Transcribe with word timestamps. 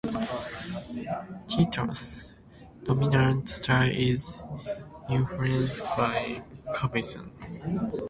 Keyt's 1.47 2.31
dominant 2.83 3.47
style 3.47 3.87
is 3.87 4.41
influenced 5.07 5.77
by 5.95 6.41
cubism. 6.73 7.31